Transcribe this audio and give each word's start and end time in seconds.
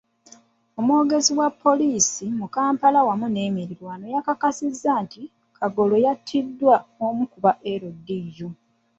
Omwogezi 0.79 1.31
wa 1.39 1.47
poliisi 1.63 2.25
mu 2.39 2.47
Kampala 2.55 2.99
n'emiriraano, 3.33 4.05
yakakasizza 4.15 4.91
nti 5.03 5.21
Kagolo 5.57 5.95
yattiddwa 6.05 6.75
omu 7.05 7.23
ku 7.31 7.37
ba 7.43 7.51
LDU. 7.81 8.49